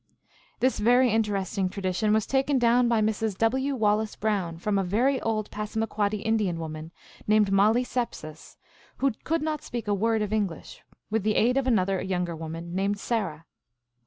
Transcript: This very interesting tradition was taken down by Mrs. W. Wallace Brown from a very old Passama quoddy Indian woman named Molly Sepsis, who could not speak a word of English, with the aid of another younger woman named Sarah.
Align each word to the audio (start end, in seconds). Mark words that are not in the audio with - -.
This 0.61 0.79
very 0.79 1.11
interesting 1.11 1.69
tradition 1.69 2.11
was 2.11 2.25
taken 2.25 2.57
down 2.57 2.87
by 2.87 3.01
Mrs. 3.01 3.37
W. 3.37 3.75
Wallace 3.75 4.15
Brown 4.15 4.57
from 4.57 4.79
a 4.79 4.83
very 4.83 5.21
old 5.21 5.51
Passama 5.51 5.85
quoddy 5.85 6.23
Indian 6.25 6.57
woman 6.57 6.91
named 7.27 7.51
Molly 7.51 7.83
Sepsis, 7.83 8.57
who 8.97 9.11
could 9.23 9.43
not 9.43 9.61
speak 9.61 9.87
a 9.87 9.93
word 9.93 10.23
of 10.23 10.33
English, 10.33 10.81
with 11.11 11.21
the 11.21 11.35
aid 11.35 11.55
of 11.55 11.67
another 11.67 12.01
younger 12.01 12.35
woman 12.35 12.73
named 12.73 12.97
Sarah. 12.99 13.45